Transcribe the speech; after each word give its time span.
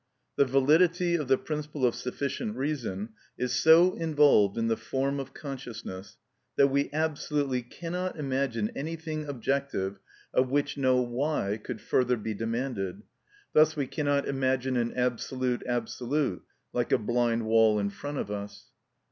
The 0.35 0.45
validity 0.45 1.13
of 1.13 1.27
the 1.27 1.37
principle 1.37 1.85
of 1.85 1.93
sufficient 1.93 2.55
reason 2.57 3.09
is 3.37 3.53
so 3.53 3.93
involved 3.93 4.57
in 4.57 4.67
the 4.67 4.75
form 4.75 5.19
of 5.19 5.35
consciousness 5.35 6.17
that 6.55 6.69
we 6.69 6.89
absolutely 6.91 7.61
cannot 7.61 8.17
imagine 8.17 8.71
anything 8.75 9.25
objective 9.25 9.99
of 10.33 10.49
which 10.49 10.75
no 10.75 10.99
why 10.99 11.57
could 11.63 11.81
further 11.81 12.17
be 12.17 12.33
demanded; 12.33 13.03
thus 13.53 13.75
we 13.75 13.85
cannot 13.85 14.27
imagine 14.27 14.75
an 14.75 14.91
absolute 14.95 15.61
absolute, 15.67 16.41
like 16.73 16.91
a 16.91 16.97
blind 16.97 17.45
wall 17.45 17.77
in 17.77 17.91
front 17.91 18.17
of 18.17 18.31
us. 18.31 18.71